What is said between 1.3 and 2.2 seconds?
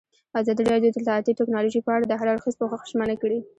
تکنالوژي په اړه د